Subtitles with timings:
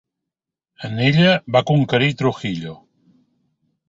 [0.87, 2.73] En ella van conquerir Trujillo.